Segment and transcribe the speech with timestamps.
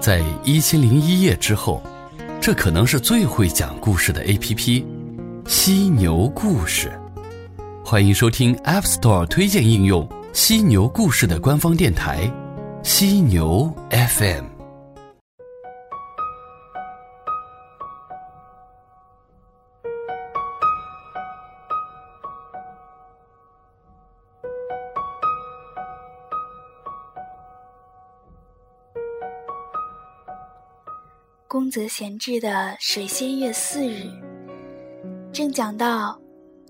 [0.00, 1.82] 在一千零一夜之后，
[2.40, 4.86] 这可能是最会讲故事的 A.P.P——
[5.46, 6.90] 犀牛故事。
[7.84, 12.30] 欢迎收听 App Store 推荐应用犀牛故事的官方电台——
[12.82, 14.51] 犀牛 FM。
[31.72, 34.04] 泽贤治的水仙月四日，
[35.32, 36.20] 正讲到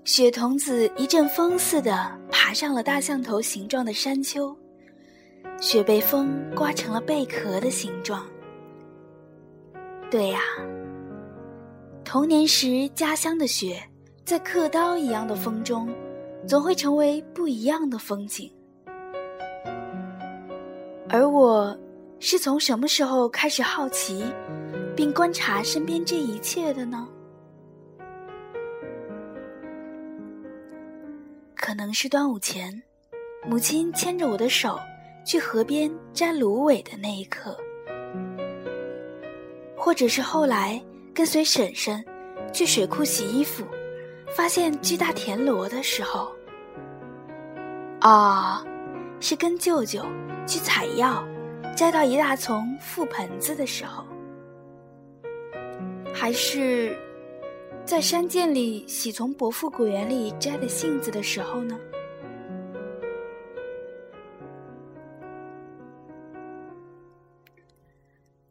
[0.05, 4.55] 雪童子一阵风似的爬上了大象头形状的山丘，
[5.59, 8.25] 雪被风刮成了贝壳的形状。
[10.09, 10.39] 对呀，
[12.05, 13.83] 童年时家乡的雪，
[14.23, 15.93] 在刻刀一样的风中，
[16.47, 18.49] 总会成为不一样的风景。
[21.09, 21.77] 而我，
[22.21, 24.23] 是从什么时候开始好奇？
[24.95, 27.07] 并观察身边这一切的呢？
[31.55, 32.83] 可能是端午前，
[33.47, 34.79] 母亲牵着我的手
[35.25, 37.57] 去河边摘芦苇的那一刻，
[39.75, 40.81] 或者是后来
[41.13, 42.03] 跟随婶婶
[42.51, 43.65] 去水库洗衣服，
[44.35, 46.31] 发现巨大田螺的时候，
[48.01, 48.63] 啊，
[49.21, 50.05] 是跟舅舅
[50.45, 51.25] 去采药，
[51.75, 54.05] 摘到一大丛覆盆子的时候。
[56.13, 56.95] 还是
[57.83, 61.77] 在山涧里洗从伯父果园里摘的杏子的时候呢？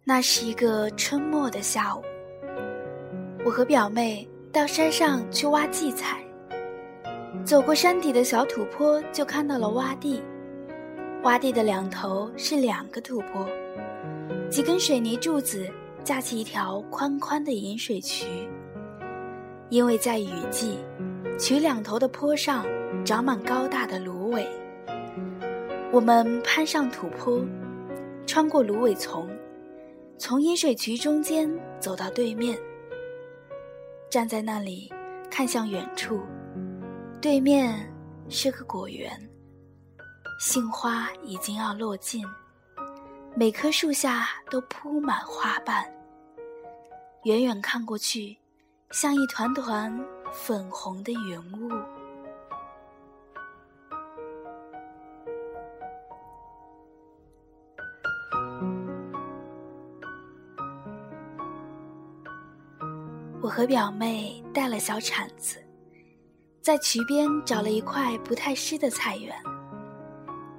[0.05, 2.03] 那是一个春末的下午，
[3.45, 6.23] 我和表妹到山上去挖荠菜。
[7.45, 10.21] 走过山底的小土坡，就看到了洼地。
[11.23, 13.47] 洼地的两头是两个土坡，
[14.51, 15.67] 几根水泥柱子。
[16.05, 18.27] 架起一条宽宽的引水渠，
[19.69, 20.79] 因为在雨季，
[21.39, 22.67] 渠两头的坡上
[23.05, 24.47] 长满高大的芦苇。
[25.93, 27.41] 我们攀上土坡，
[28.27, 29.29] 穿过芦苇丛，
[30.19, 32.59] 从引水渠中间走到对面，
[34.11, 34.93] 站在那里
[35.31, 36.21] 看向远处，
[37.21, 37.79] 对面
[38.29, 39.13] 是个果园，
[40.41, 42.25] 杏花已经要落尽。
[43.35, 45.91] 每棵树下都铺满花瓣，
[47.25, 48.37] 远远看过去，
[48.91, 49.97] 像一团团
[50.33, 51.71] 粉红的云雾。
[63.41, 65.63] 我和表妹带了小铲子，
[66.61, 69.33] 在渠边找了一块不太湿的菜园。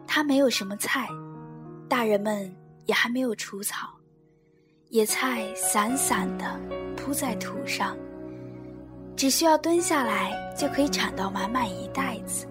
[0.08, 1.10] 它没有什么菜，
[1.90, 2.56] 大人们。
[2.86, 3.98] 也还没有除草，
[4.94, 6.46] 野菜散散的
[6.96, 7.98] 铺在土上，
[9.16, 12.46] 只需要蹲下来就可以铲到满满一袋子。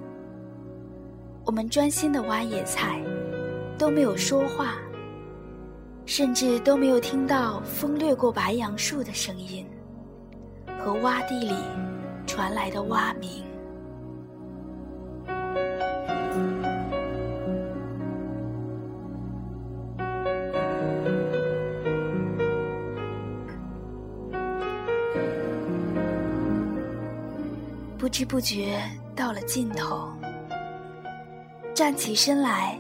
[1.45, 3.01] 我们专心的挖野菜，
[3.79, 4.75] 都没有说话，
[6.05, 9.65] 甚至都没有听到风掠过白杨树的声音
[10.81, 11.55] 和洼地里
[12.27, 13.45] 传来的蛙鸣。
[28.03, 28.83] 不知不觉
[29.15, 30.09] 到了尽头，
[31.73, 32.77] 站起身来，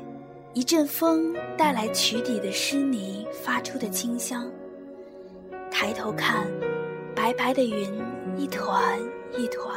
[0.52, 4.50] 一阵风带来渠底的湿泥发出的清香。
[5.70, 6.44] 抬头看，
[7.14, 8.02] 白白的云
[8.36, 8.98] 一团
[9.38, 9.72] 一团，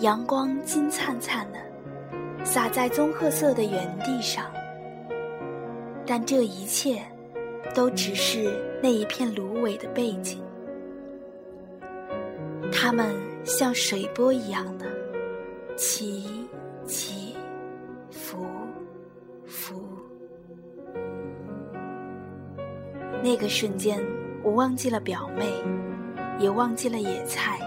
[0.00, 4.46] 阳光金灿灿的洒在棕褐色的原地上。
[6.04, 7.00] 但这一切，
[7.72, 10.42] 都只是那一片芦苇的背景，
[12.72, 13.25] 它们。
[13.46, 14.86] 像水波一样的
[15.76, 16.48] 起
[16.84, 17.36] 起
[18.10, 18.44] 伏
[19.46, 19.80] 伏。
[23.22, 24.04] 那个瞬间，
[24.42, 25.46] 我忘记了表妹，
[26.40, 27.58] 也忘记了野菜。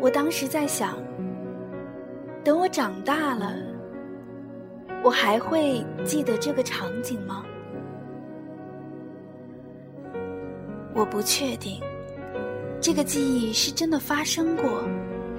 [0.00, 0.96] 我当时在想：
[2.44, 3.52] 等我长大了，
[5.02, 7.44] 我还会记得这个场景吗？
[10.94, 11.82] 我不确定。
[12.80, 14.82] 这个记忆是真的发生过，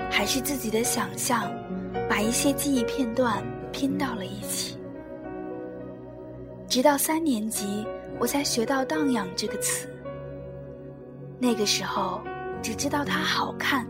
[0.10, 1.52] 还是自己的想象
[2.10, 4.78] 把一些记忆片段拼到了一起？
[6.68, 7.86] 直到三年级，
[8.20, 9.88] 我才学到“荡漾”这个词。
[11.38, 12.22] 那个时候，
[12.64, 13.88] 只知道它好看，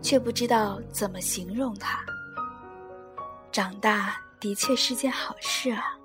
[0.00, 2.00] 却不知道怎么形容它。
[3.52, 5.98] 长大的确是件好事啊。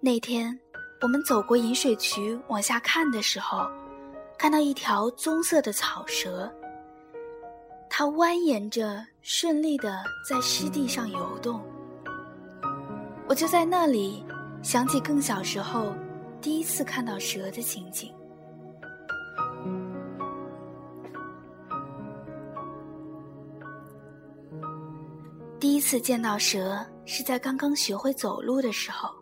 [0.00, 0.56] 那天
[1.00, 3.70] 我们走过引水渠往下看的时候，
[4.36, 6.52] 看到一条棕色的草蛇，
[7.88, 11.62] 它蜿蜒着，顺利的在湿地上游动。
[13.28, 14.24] 我就在那里
[14.60, 15.94] 想起更小时候
[16.40, 18.12] 第一次看到蛇的情景。
[25.60, 29.17] 第一次见到蛇是在刚刚学会走路的时候。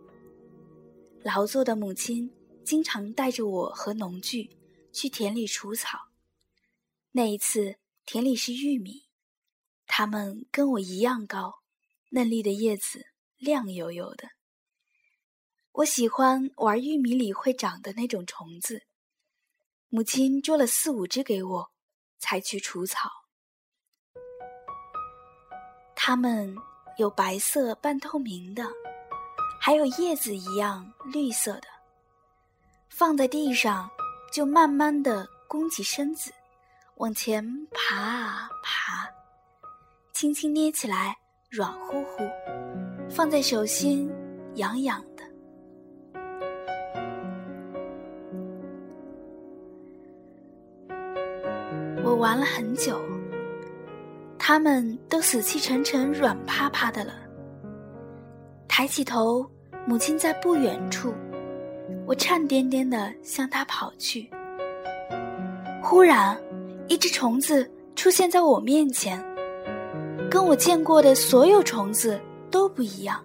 [1.27, 2.31] 劳作的母亲
[2.65, 4.57] 经常带着我和农具
[4.93, 5.99] 去田里除草。
[7.11, 9.09] 那一次，田里是玉米，
[9.89, 11.63] 它们跟我一样高，
[12.11, 13.07] 嫩绿的叶子
[13.39, 14.29] 亮油油的。
[15.73, 18.85] 我喜欢玩玉米里会长的那种虫子。
[19.89, 21.73] 母亲捉了四五只给我，
[22.21, 23.11] 才去除草。
[25.97, 26.55] 它们
[26.99, 28.65] 有白色半透明的。
[29.67, 31.67] 还有叶子一样绿色的，
[32.89, 33.91] 放在地上，
[34.33, 36.33] 就慢慢的弓起身子，
[36.99, 39.11] 往前爬啊爬，
[40.13, 41.17] 轻轻捏起来
[41.51, 42.23] 软乎乎，
[43.11, 44.09] 放在手心
[44.55, 45.25] 痒痒的。
[52.05, 53.01] 我玩了很久，
[54.39, 57.13] 他们都死气沉沉、软趴趴的了，
[58.69, 59.45] 抬起头。
[59.89, 61.15] 母亲在不远处，
[62.05, 64.29] 我颤颠颠地向她跑去。
[65.81, 66.37] 忽然，
[66.89, 69.25] 一只虫子出现在我面前，
[70.29, 73.23] 跟我见过的所有虫子都不一样。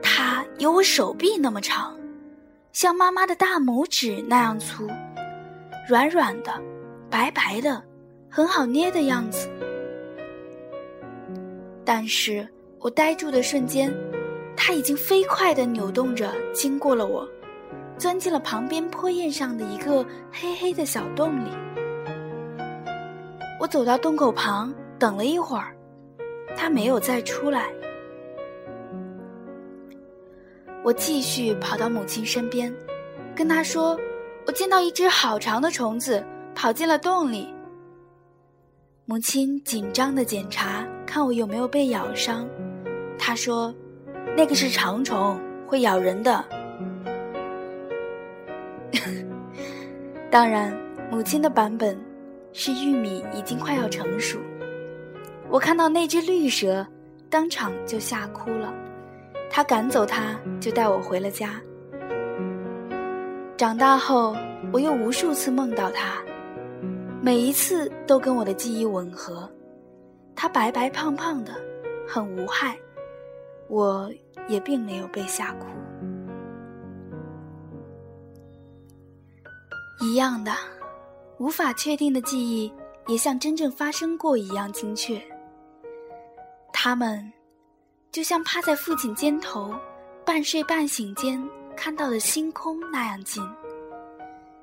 [0.00, 1.94] 它有我手臂那么长，
[2.72, 4.88] 像妈妈的大拇指那样粗，
[5.86, 6.50] 软软的，
[7.10, 7.84] 白白的，
[8.30, 9.50] 很好捏的样子。
[11.84, 12.48] 但是
[12.80, 13.94] 我呆住的瞬间。
[14.56, 17.28] 它已经飞快地扭动着，经过了我，
[17.98, 21.50] 钻进了旁边坡叶上的一个黑黑的小洞里。
[23.60, 25.76] 我走到洞口旁，等了一会儿，
[26.56, 27.70] 它没有再出来。
[30.82, 32.74] 我继续跑到母亲身边，
[33.34, 33.98] 跟她说
[34.46, 36.24] ：“我见到一只好长的虫子
[36.54, 37.52] 跑进了洞里。”
[39.06, 42.48] 母亲紧张地检查，看我有没有被咬伤。
[43.18, 43.72] 她说。
[44.34, 46.42] 那个是长虫，会咬人的。
[50.30, 50.74] 当然，
[51.10, 51.98] 母亲的版本
[52.52, 54.38] 是玉米已经快要成熟。
[55.48, 56.86] 我看到那只绿蛇，
[57.30, 58.74] 当场就吓哭了。
[59.48, 61.60] 他赶走它，就带我回了家。
[63.56, 64.36] 长大后，
[64.72, 66.18] 我又无数次梦到它，
[67.22, 69.48] 每一次都跟我的记忆吻合。
[70.34, 71.52] 它白白胖胖的，
[72.06, 72.76] 很无害。
[73.68, 74.10] 我
[74.48, 75.66] 也并没有被吓哭。
[80.00, 80.52] 一样的，
[81.38, 82.72] 无法确定的记忆，
[83.06, 85.20] 也像真正发生过一样精确。
[86.72, 87.32] 他们，
[88.12, 89.74] 就像趴在父亲肩头，
[90.24, 91.42] 半睡半醒间
[91.74, 93.42] 看到的星空那样近，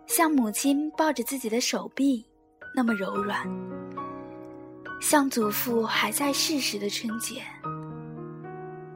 [0.06, 2.26] 像母亲抱着自己的手臂
[2.76, 3.48] 那么柔软，
[5.02, 7.42] 像祖父还在世时的春节。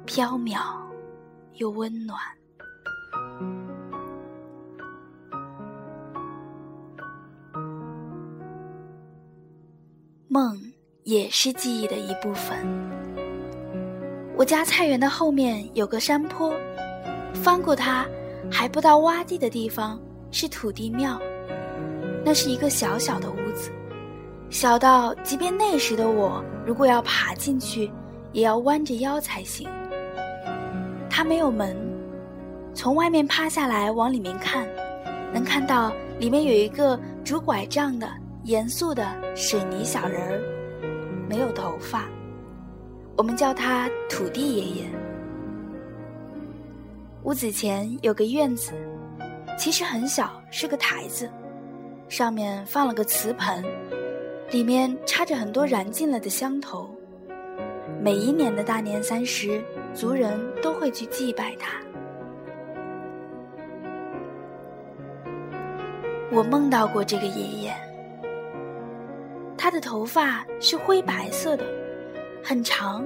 [0.07, 0.61] 缥缈
[1.55, 2.17] 又温暖，
[10.29, 10.57] 梦
[11.03, 12.57] 也是记忆的一部分。
[14.37, 16.53] 我家菜园的后面有个山坡，
[17.33, 18.05] 翻过它，
[18.49, 19.99] 还不到洼地的地方
[20.31, 21.19] 是土地庙。
[22.23, 23.69] 那是一个小小的屋子，
[24.49, 27.91] 小到即便那时的我，如果要爬进去，
[28.31, 29.69] 也要弯着腰才行。
[31.17, 31.75] 它没有门，
[32.75, 34.67] 从外面趴下来往里面看，
[35.33, 36.95] 能看到里面有一个
[37.25, 38.07] 拄拐杖的
[38.43, 39.03] 严肃的
[39.35, 40.39] 水泥小人儿，
[41.27, 42.05] 没有头发，
[43.15, 44.85] 我们叫他土地爷爷。
[47.23, 48.73] 屋子前有个院子，
[49.57, 51.27] 其实很小，是个台子，
[52.07, 53.65] 上面放了个瓷盆，
[54.51, 56.87] 里面插着很多燃尽了的香头。
[58.07, 59.61] 每一年的大年三十。
[59.93, 61.77] 族人都会去祭拜他。
[66.31, 67.73] 我梦到过这个爷爷，
[69.57, 71.65] 他的头发是灰白色的，
[72.41, 73.05] 很长，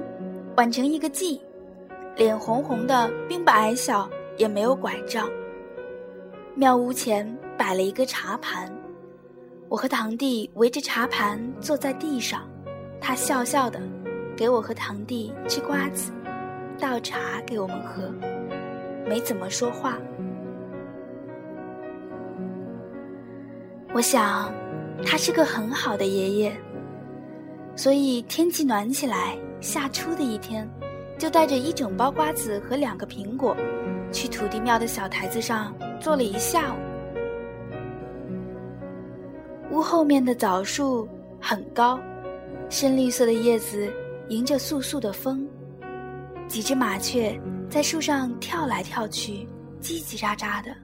[0.54, 1.40] 挽成一个髻，
[2.14, 5.28] 脸红红的，并不矮小，也没有拐杖。
[6.54, 7.26] 庙屋前
[7.58, 8.72] 摆了一个茶盘，
[9.68, 12.48] 我和堂弟围着茶盘坐在地上，
[13.00, 13.80] 他笑笑的
[14.42, 16.10] 给我和堂弟吃瓜子。
[16.76, 18.12] 倒茶给我们喝，
[19.08, 19.96] 没怎么说话。
[23.94, 24.52] 我想，
[25.06, 26.52] 他是个很好的爷爷，
[27.76, 30.68] 所以天气暖起来，夏初的一天，
[31.16, 33.56] 就带着一整包瓜子和两个苹果，
[34.10, 36.78] 去土地庙的小台子上坐了一下午。
[39.70, 41.08] 屋后面的枣树
[41.40, 41.96] 很高，
[42.68, 43.88] 深绿色的叶子
[44.28, 45.46] 迎着簌簌的风，
[46.48, 47.38] 几只麻雀
[47.68, 49.46] 在树上跳来跳去，
[49.80, 50.74] 叽叽喳喳的。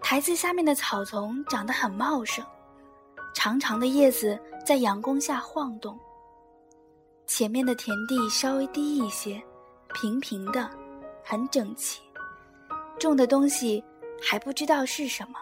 [0.00, 2.44] 台子下面的草丛长得很茂盛，
[3.34, 5.98] 长长的叶子在阳光下晃动。
[7.26, 9.42] 前面的田地稍微低一些，
[9.94, 10.68] 平平的，
[11.22, 12.02] 很整齐。
[12.98, 13.82] 种的东西
[14.20, 15.38] 还不知道是什么。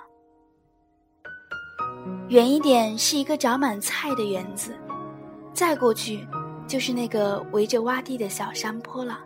[2.28, 4.74] 远一点是一个长满菜的园子，
[5.52, 6.26] 再过去
[6.72, 9.22] 就是那个围着洼地的小山坡了。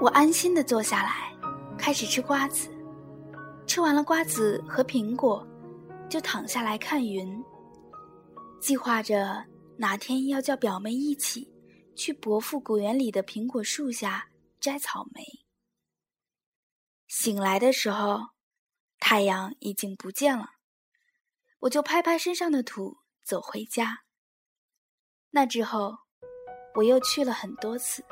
[0.00, 1.32] 我安心的坐下来，
[1.78, 2.68] 开始吃瓜子。
[3.64, 5.46] 吃完了瓜子和苹果，
[6.10, 7.40] 就躺下来看云。
[8.60, 11.48] 计划着哪天要叫表妹一起
[11.94, 14.26] 去伯父果园里的苹果树下
[14.58, 15.22] 摘草莓。
[17.06, 18.30] 醒来的时候，
[18.98, 20.54] 太阳已经不见了，
[21.60, 24.00] 我就拍拍身上的土，走回家。
[25.30, 25.96] 那之后，
[26.74, 28.04] 我又去了很多次。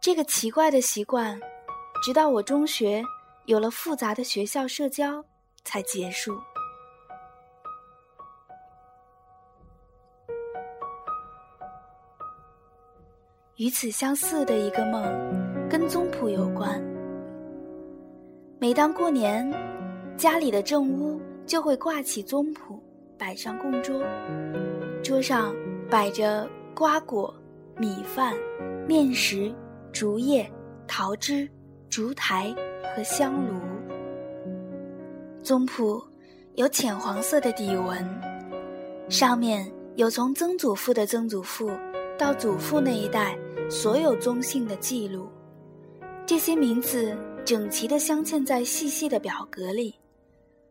[0.00, 1.40] 这个奇怪的习惯，
[2.02, 3.02] 直到我中学。
[3.46, 5.24] 有了复杂的学校社交，
[5.64, 6.38] 才结束。
[13.56, 15.02] 与此相似的一个梦，
[15.66, 16.78] 跟宗谱有关。
[18.58, 19.50] 每当过年，
[20.18, 22.78] 家里的正屋就会挂起宗谱，
[23.16, 24.04] 摆上供桌，
[25.02, 25.54] 桌上
[25.90, 27.34] 摆着瓜果、
[27.76, 28.34] 米饭、
[28.86, 29.52] 面食、
[29.92, 30.50] 竹叶、
[30.86, 31.48] 桃枝、
[31.88, 32.54] 烛台。
[32.96, 33.60] 和香炉，
[35.42, 36.02] 宗谱
[36.54, 38.04] 有浅黄色的底纹，
[39.08, 41.70] 上面有从曾祖父的曾祖父
[42.18, 43.38] 到祖父那一代
[43.70, 45.28] 所有宗姓的记录。
[46.26, 49.94] 这些名字整齐地镶嵌在细细的表格里，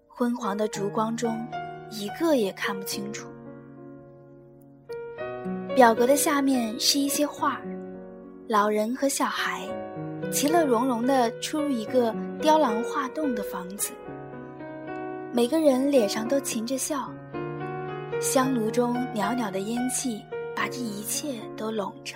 [0.08, 1.48] 昏黄的烛光中，
[1.92, 3.30] 一个也看不清楚。
[5.77, 7.62] 表格的下面是一些画，
[8.48, 9.62] 老人和小孩。
[10.31, 13.93] 其乐融融地出入一个雕栏画栋的房子，
[15.31, 17.13] 每个人脸上都噙着笑。
[18.19, 20.19] 香炉中袅袅的烟气
[20.55, 22.15] 把这一切都笼着，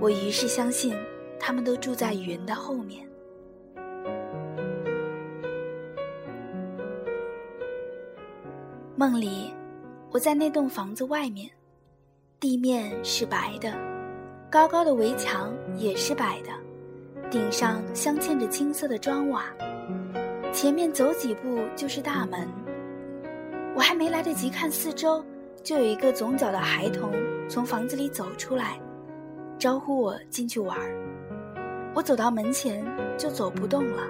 [0.00, 0.92] 我于是相信，
[1.38, 3.08] 他们都住在云的后面。
[8.96, 9.54] 梦里，
[10.10, 11.48] 我在那栋房子外面，
[12.40, 13.70] 地面是白的，
[14.50, 16.48] 高高的围墙也是白的。
[17.30, 19.44] 顶上镶嵌着青色的砖瓦，
[20.50, 22.48] 前面走几步就是大门。
[23.74, 25.22] 我还没来得及看四周，
[25.62, 27.12] 就有一个总角的孩童
[27.46, 28.80] 从房子里走出来，
[29.58, 30.96] 招呼我进去玩儿。
[31.94, 32.82] 我走到门前
[33.18, 34.04] 就走不动了。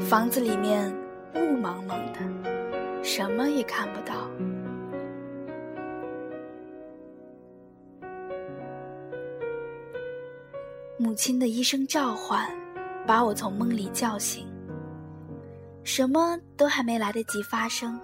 [0.00, 0.90] 房子里面
[1.34, 4.26] 雾蒙蒙的，什么也看不到。
[11.00, 12.50] 母亲的一声召唤，
[13.06, 14.44] 把我从梦里叫醒。
[15.84, 17.98] 什么都还没来得及发生，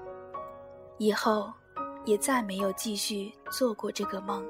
[0.98, 1.52] 以后
[2.04, 4.46] 也再没有继续做过这个梦。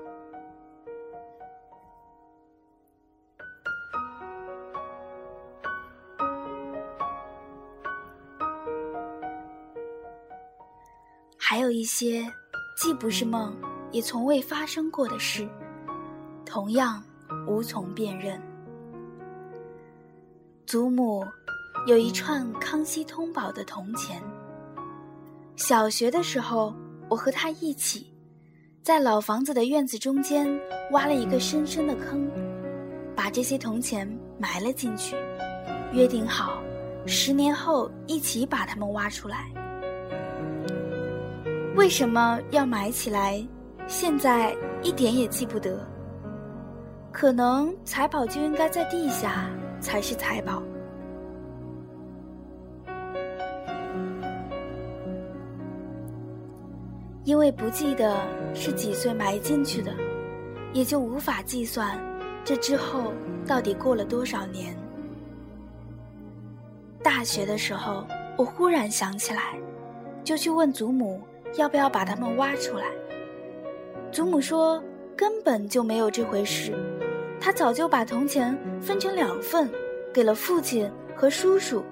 [11.38, 12.30] 还有一些
[12.76, 13.56] 既不是梦，
[13.90, 15.48] 也从未发生过的事，
[16.44, 17.02] 同样。
[17.46, 18.40] 无从辨认。
[20.66, 21.24] 祖母
[21.86, 24.22] 有一串康熙通宝的铜钱。
[25.56, 26.74] 小学的时候，
[27.08, 28.12] 我和她一起，
[28.82, 30.48] 在老房子的院子中间
[30.90, 32.28] 挖了一个深深的坑，
[33.14, 34.08] 把这些铜钱
[34.38, 35.14] 埋了进去，
[35.92, 36.60] 约定好
[37.06, 39.50] 十年后一起把它们挖出来。
[41.76, 43.46] 为什么要埋起来？
[43.86, 45.86] 现在一点也记不得。
[47.14, 49.48] 可能财宝就应该在地下
[49.80, 50.60] 才是财宝，
[57.22, 58.16] 因为不记得
[58.52, 59.94] 是几岁埋进去的，
[60.72, 61.96] 也就无法计算
[62.44, 63.12] 这之后
[63.46, 64.76] 到底过了多少年。
[67.00, 68.04] 大学的时候，
[68.36, 69.54] 我忽然想起来，
[70.24, 71.22] 就去问祖母
[71.56, 72.86] 要不要把它们挖出来。
[74.10, 74.82] 祖母说
[75.16, 76.74] 根本就没有这回事。
[77.44, 79.70] 他早就把铜钱分成两份，
[80.14, 81.84] 给了父亲和叔叔。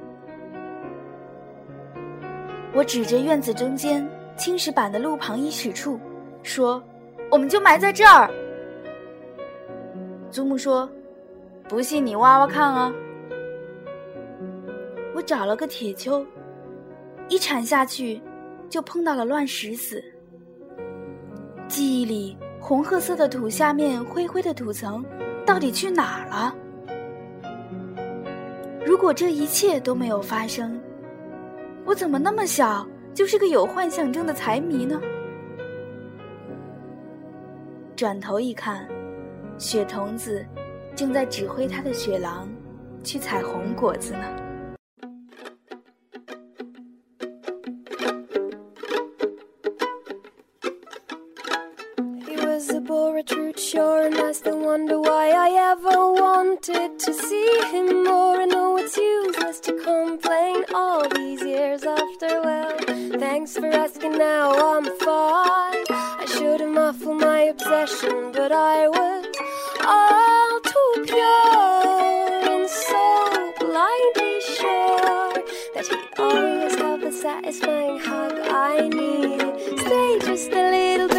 [2.73, 6.01] 我指着院子中间青石板的路旁一尺处，
[6.43, 6.83] 说
[7.31, 8.31] ：“我们就埋在这儿。”
[10.33, 10.91] 祖母说
[11.69, 12.91] ：“不信你挖挖看啊。”
[15.15, 16.25] 我找了个铁锹，
[17.29, 18.19] 一铲下去，
[18.71, 20.03] 就碰到了乱石子。
[21.69, 25.05] 记忆里红褐色的土下面灰灰的土层，
[25.45, 26.55] 到底去哪儿了？
[28.85, 30.81] 如果这一切都没有发生，
[31.85, 35.01] 我怎么那么小就是个有幻象症的财迷呢？
[37.95, 38.89] 转头一看，
[39.59, 40.45] 雪童子
[40.97, 42.49] 正在指挥他的雪狼
[43.05, 44.52] 去采红果子呢。
[53.73, 58.41] Sure and I still wonder why I ever wanted to see him more.
[58.43, 62.43] I know it's useless to complain all these years after.
[62.43, 62.77] Well,
[63.19, 65.85] thanks for asking, now I'm fine.
[65.91, 69.25] I should have muffled my obsession, but I was
[69.87, 75.33] all too pure and so blindly sure
[75.75, 79.79] that he'd always have the satisfying hug I need.
[79.81, 81.12] Stay just a little